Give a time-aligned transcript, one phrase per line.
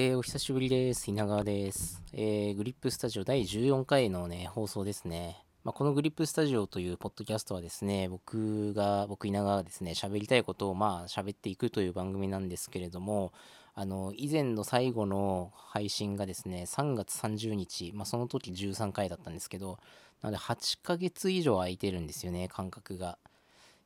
[0.00, 1.10] えー、お久しぶりです。
[1.10, 2.04] 稲川です。
[2.12, 5.44] えー、グリップスタジオ第14回のね、放送ですね。
[5.64, 13.32] まあ、このグリップスタジオというポッドキャストはですね、僕が、僕稲川がですね、喋りたいことをまあ喋っていくという番組なんですけれども、
[13.74, 19.80] あの、以前の最後の配信がですね、3月30日、まあ、その時13回だったんですけど、
[20.22, 23.18] なので8ヶ月以上空いてるんですよね、感覚が。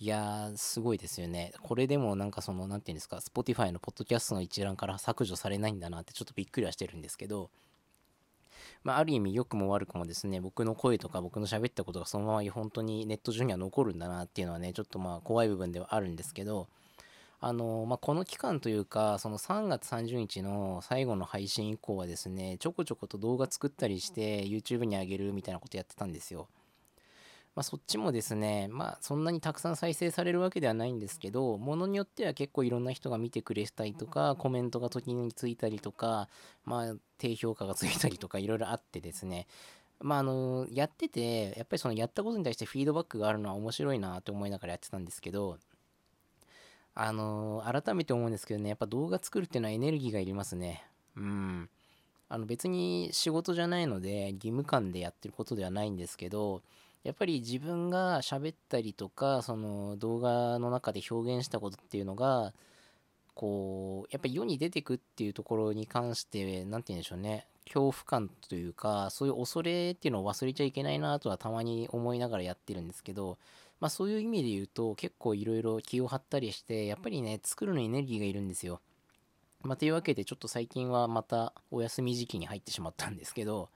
[0.00, 1.52] いやー、すごいですよね。
[1.62, 7.50] これでもなんかその、なんていうんですか、Spotify のポッドキャストの一覧から削除されないんだなってちょっとびっくりはしてるんですけど、
[8.82, 16.66] まあ、ある意味良くも悪くもですね、僕の声とか僕の喋ったことがそのまま本当にネット上には残るんだなっていうのはね、ちょっとまあ怖い部分ではあるんですけど、
[17.40, 26.48] あの、まあ、この期間というか、その3月30日の最後の配信以降はですね、ちょこちょこと動画作ったりして YouTube に上げるみたいなことやってたんですよ。
[27.54, 36.28] まあ、そっちもですね、まあ、そんなにたくさん再生されるわけではないんですけど、ものによっては結構いろんな人が見てくれたりとか、コメントが時についたりとか、
[36.64, 39.46] まあ、低評価がついたりとか、いろいろあってですね、
[40.00, 45.58] まあ、あの、やってて、やっぱりそのやったことに対してフィードバックがあるのは面白いなと思いながらやってたんですけど、
[46.96, 50.84] あの、改めて思うんですけどね、やっぱ動画作るっていうのはエネルギーがいりますね。
[51.16, 51.70] うん。
[52.28, 56.62] あの別に仕事じゃないので義務感でやってることではないんですけど、
[57.04, 62.54] やっぱり自分が喋ったりとか、その動画の中で表現したことっていうのが、
[63.34, 73.38] こう、やっぱり世に出てくっていうところに関して、何て言うんでしょうね、恐怖感というか、そういう恐れっていうのを忘れちゃいけないなとはたまに思いながらやってるんですけど、
[73.80, 78.80] まあそういう意味で言うと結構いろいろ気を張ったりして、やっぱりね、作るのにエネルギーがいるんですよ。
[79.62, 83.68] まあというわけでちょっと最近はまたお休み時期に入ってしまったんですけど、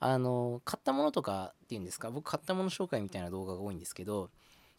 [0.00, 4.30] あの、買ったものとかっていうんですか、僕買ったもの紹介みたいな動画が多いんですけど、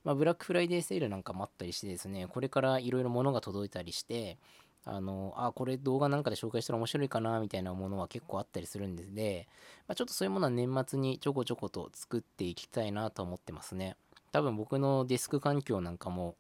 [0.03, 4.39] まあ、ブラックフライデーセールなんかもあったりしてですね、これからいろいろ物が届いたりして、
[4.83, 9.47] あの、あ、これ動画なんかで紹介したら面白いかな、みたいなものは結構あったりするんですで、
[9.87, 13.95] まあ、ちょっとそういうものは年末にちょこちょこと作っていきたいなと思ってますね。
[14.31, 16.35] 多分僕のデスク環境なんかも、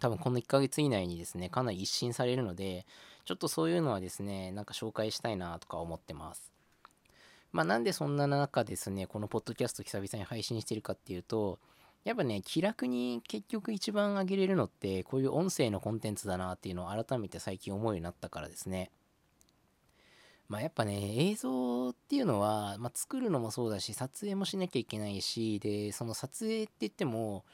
[0.00, 2.84] 多分この1ヶ月以内にですね、かなり一新されるので、
[3.24, 6.52] ちょっとそういうのはですね、なんか紹介したいなとか思ってます。
[7.52, 11.58] まあなんでそんな中ですね、このポッドキャスト久々に配信してるかっていうと、
[12.04, 18.90] やっぱね、気楽に結局一番上げれるのって、こういう音声のコンテンツだなっていうのを改めて最近思うようになったからですね。
[20.48, 27.44] まあやっぱね、映像っていうのは、まあ作るのもそうだし、撮影もしなきゃいけないし、で、その撮影って言っても、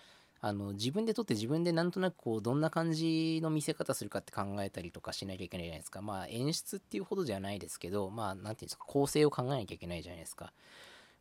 [0.40, 6.00] あの、自分で撮って自分でなんとなくこう、どんな感じの見せ方するかって考えたりとかしなきゃいけないじゃないですか。
[6.00, 10.52] まあ、演出っていうほどじゃないですけど、まあ、なんていうんですか、構成を考えなきゃいけないじゃないですか。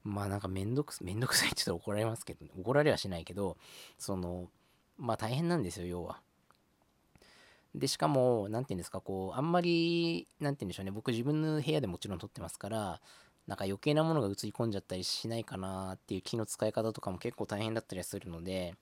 [0.03, 3.57] まあ、なんかめんどく、めんどくさいって言ったら怒られますけど、怒られはしないけど、
[3.97, 4.49] その、
[4.97, 6.21] まあ大変なんですよ、要は。
[7.75, 13.01] で、しかも、なんていうんですか、こう、あんまり、なんていうんでしょうね、僕自分の部屋でもちろん撮ってますから、
[13.47, 18.75] なんか余計なものが映り込んじゃったりしないかなっていう気の使い方とかも結構大変だったりするので、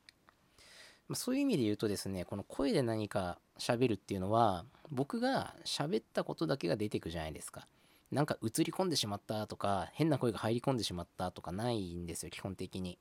[1.08, 7.68] ま、そういう意味で言うとですね、この声で何か喋るっていうのは、僕が喋ったことだけが出てくじゃないですか。
[8.12, 12.98] なんか映り込んでしまったとか、変な声が入り込んでしまったとかないんですよ、基本的に。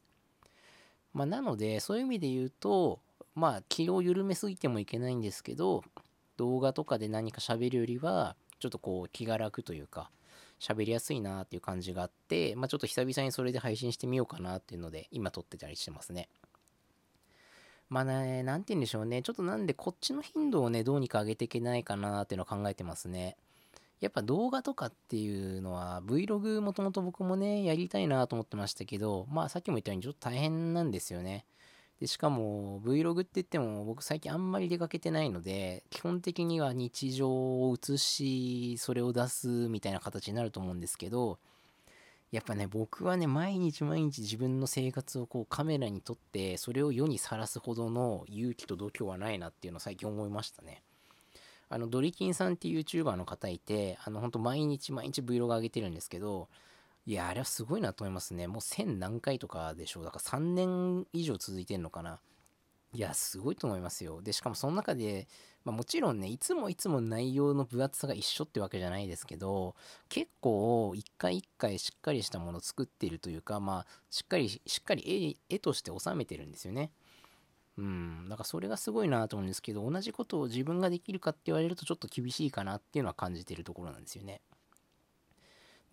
[1.12, 3.00] まあ、なので、そういう意味で言うと、
[3.34, 5.84] まあ、気を緩めすぎてもいけないんですけど、
[6.36, 10.10] 動画とかで何か喋るよりは、ちょっとこう、気が楽というか、
[10.60, 16.28] 喋りやすいなっていう感じがあって、まあ、ちょっと久々にそれで配信してみようかなっていうので、今撮ってたりしてますね。
[17.89, 19.22] まあね、なんて言うんでしょうね。
[19.22, 23.37] ちょっとなんでこっちの頻度をね、どうにか上げていけないかなっていうのを考えてますね。
[24.00, 31.47] やっぱ動画とかっていうのは Vlog もともと僕もね、やりたいなと思ってましたけど、まあさっきも言ったようにちょっと大変なんですよね。
[32.00, 41.39] で、しかも Vlog って言っても僕最近あんまり出かけてないので、基本的には日常を映し、それを出すみたいな形になると思うんですけど、
[42.34, 50.83] やっぱね、僕はね、毎日毎日自分の生活をこうカメラに撮って、それを世にさらすほどの勇気と度胸はないなっていうのを最近思いましたね。
[51.69, 56.48] あの、ドリキンさんっていう YouTuber の方いて、あの、ほんと毎日毎日 Vlog 上げてるんですけど、
[57.07, 58.48] いや、あれはすごいなと思いますね。
[58.48, 60.04] もう1000何回とかでしょう。
[60.04, 62.19] だから3年以上続いてんのかな。
[62.95, 64.22] いや、すごいと思いますよ。
[64.22, 65.28] で、しかもその中で、
[65.65, 69.75] まあ、もちろんね、いつもいつも内容の分厚さが一緒ってわけじゃないですけど、
[70.09, 76.91] 結構一回一回しっかりしたものを作ってるというか、まあ、しっかり、しっかり絵絵として収めてるんですよね。
[77.78, 78.28] うん。
[78.28, 84.41] だからそれがすごいなと思うんですけど、同じことを自分ができるかって言われるとちょっと厳しいかなっていうのは感じてるところなんですよね。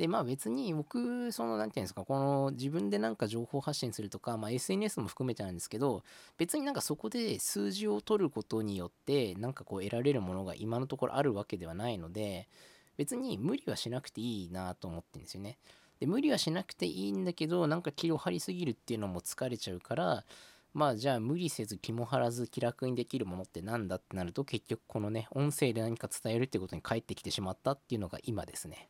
[0.02, 6.04] で、まあ別に僕、その、なんていうんですか、この自分でなんか情報発信するとか、まあ SNS も含めてなんですけど、
[6.40, 12.50] 別になんかそこで数字を取ることによって、なんかこう得られるものが今のところあるわけではないので、
[12.98, 15.60] 別に無理はしなくていいなと思ってるんですよね。
[16.00, 20.26] で、無理はしなくていいんだけど、なんか気を張りすぎるっていうのも疲れちゃうから、
[20.74, 28.90] まあじゃあ無理せず気も張らず気楽にできるものって何だってなると結局このね音声で何か伝えるってことに返ってきてしまったっていうのが今ですね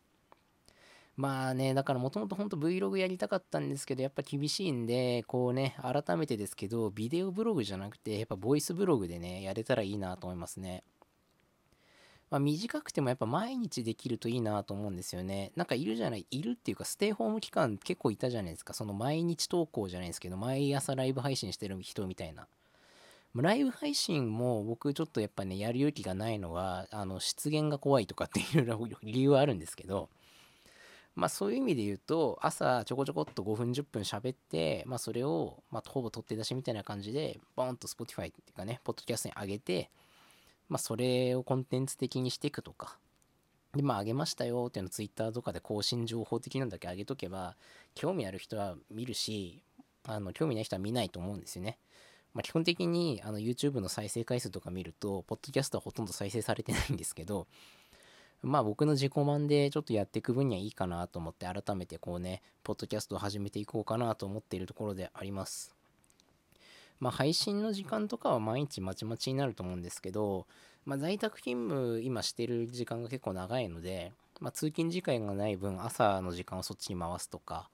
[1.22, 10.84] まあねだからもともとほんと Vlog やりたかったんですけどやっぱ厳しいんでこうね改めてですけどビデオブログじゃなくてやっぱボイスブログでねやれたらいいなと思いますね
[12.32, 15.52] まあ、短くてもやっぱ毎日できるといいなと思うんですよね。
[15.58, 18.74] なんかいるじゃない、いるっていうか、ステイホーム期間結構いたじゃないですか。
[18.74, 22.48] その毎日投稿じゃないですけど、毎朝ライブ配信してる人みたいな。
[23.36, 30.08] ライブ配信も僕ちょっとやっぱね、やる勇気がないのは、あの、出現が怖いとかっていう理由はあるんですけど、
[31.16, 39.90] まあそういう意味で言うと、朝ちょこちょこっと5分10分喋って、まあそれを、まあほぼ取って出しみたいな感じで、ボーンと Spotify っていうかね、ポッドキャストに上げて、
[40.72, 42.98] まあ、それをコンテンツ的にしていくとか、
[43.76, 47.58] で、まあ、あげましたよっていうのを Twitter とかで更新情報的なのだけ上げとけば、
[47.94, 49.62] 興味ある人は見るし、
[50.08, 51.78] あの、興味ない人は見ないと思うんですよね。
[52.34, 57.48] まあ、基本的にあの YouTube の再生回数とか見ると、ポッドキャストはほとんど再生されてないんですけど、
[58.44, 65.76] まあ僕の自己満でちょっとやっていく分にはいいかなと思って改めてこうね、ポッドキャストを始めていこうかなと思っているところであります。
[67.00, 70.46] まあ、配信の時間とかは毎日まちまちになると思うんですけど、
[70.86, 77.70] まあ、在宅勤務今してる時間が結構長いので、まあ、通勤時間がない分朝の時間をそっちに回すとか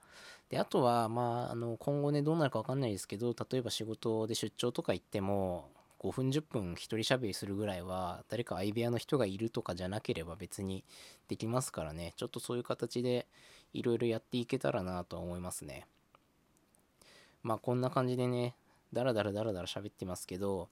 [0.49, 5.69] であとは、まあ、あの今後ねどうなるか分かんないですけど例えば仕事で出張とか行っても
[6.07, 10.83] 5分10分一人喋りするぐらいは誰か相部屋の人がいるとかじゃなければ別に
[11.27, 13.27] できますからねちょっとそういう形で
[13.73, 15.85] いろいろやっていけたらなとは思いますね
[17.43, 18.55] まあこんな感じでね
[18.93, 20.69] だらだらだらだら喋ってますけど、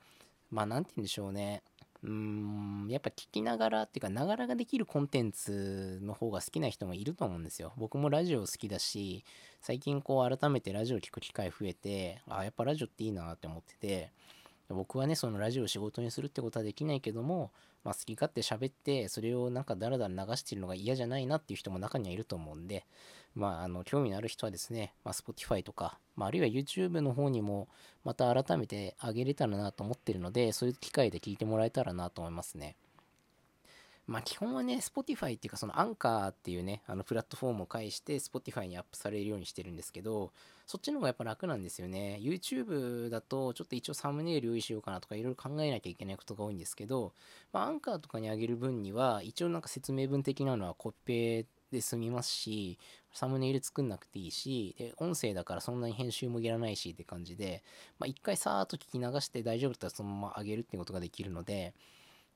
[0.50, 1.64] まあ、なんて言うんでしょうね。
[2.04, 7.74] うーん、やっぱ聞きながらっていうか、ながらができるコンテンツの方が好きな人もいると思うんですよ。
[7.78, 9.24] 僕もラジオ好きだし、
[9.62, 14.12] 最近こう改めてラジオ聞く機会増えて、あ、やっぱラジオっていいなって思ってて、
[14.70, 17.52] 僕はね、そのラジオを仕事にするってことはできないけども、
[17.84, 22.86] まあ、好き勝手喋って、それをなんかダラダラ流してるのが嫌じゃないなっていう人も中にはいると思うんで、
[23.36, 27.68] まあ、あの、興味のある人はですね、まあ、Spotify とか、まあ、あるいは YouTube の方にも、
[28.04, 32.76] また改めてあげれたらなと思ってるので、そういう機会で聞いてもらえたらなと思いますね。
[34.08, 40.32] まあ基本はね、Spotify っていうかそのアンカーっていうね、あのプラットフォームを介して Spotify にアップされるようにしてるんですけど、
[40.68, 42.20] そっちの方がやっぱ楽なんですよね。
[42.22, 47.14] YouTube だとちょっと一応サムネイル用意しようかなとかいろいろ考えなきゃいけないことが多いんですけど、
[47.52, 52.78] まあアンカーとかに上げる分には一応なんか説明文的なのはコピペで済みますし、
[53.12, 57.64] サムネイル作んなくていいし、で、音声だからそんなに編集もいらないしって感じで、
[57.98, 61.74] まあ一回さーっと聞き流して大丈夫だったらそのまま上げるってことができるので、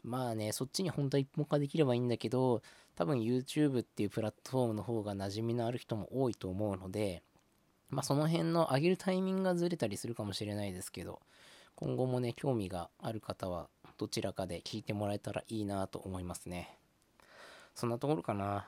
[0.04, 2.62] まあね、そっちに本当は一本化できればいいんだけど、
[2.96, 7.24] 多分 YouTube っていうプラットフォームの方が馴染みのある人も多いと思うので、
[7.90, 11.19] まあその辺の上げるタイミングがずれたりするかもしれないですけど、
[11.75, 16.78] 今後もね、興味がある方はどちらかで聞いてもらえたらいいなと思いますね。
[17.75, 18.68] そんなところかな。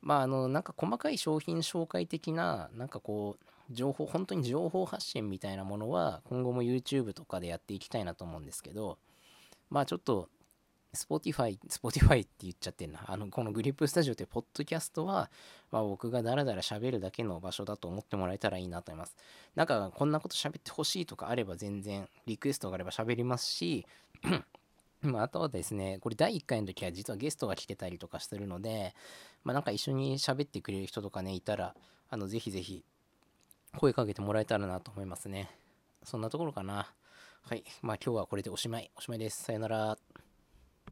[0.00, 8.98] まああの、なんか細かい商品紹介的な、なんかこう、情報、本当に情報発信みたいなものは今後も YouTube とかでやっていきたいなと思うんですけど、
[9.70, 10.28] まあちょっと
[10.96, 13.04] Spotify、Spotify って言っちゃってんな。
[13.06, 15.30] あの、このグリップスタジオってポッドキャストは、
[15.70, 19.16] まあ、僕がダラダラ喋るだけの場所だと思ってもらえたらいいなと思います。
[19.54, 23.86] なんか、こんなこと喋ってほしいとかあれば全然、リクエストがあれば喋りますし、
[25.02, 28.94] まあ、あとはですね、これ第1回の時は実はゲストが来てたりとかしてるので、
[29.44, 31.74] まあ、なんか一緒に喋ってくれる人とかね、いたら、
[32.08, 32.84] あの、ぜひぜひ、
[33.76, 35.50] 声かけてもらえたらなと思いますね。
[36.02, 36.92] そんなところかな。
[37.42, 37.64] はい。
[37.82, 38.90] まあ今日はこれでおしまい。
[38.96, 39.44] おしまいです。
[39.44, 39.98] さよなら。